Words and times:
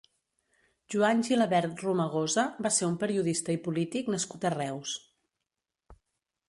Joan 0.93 1.19
Gilabert 1.27 1.83
Romagosa 1.87 2.47
va 2.67 2.73
ser 2.79 2.89
un 2.89 2.97
periodista 3.05 3.57
i 3.59 3.61
polític 3.69 4.09
nascut 4.17 4.47
a 4.49 4.53
Reus. 4.59 4.97